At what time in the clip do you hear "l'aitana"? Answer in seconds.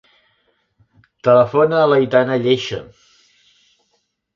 1.95-2.41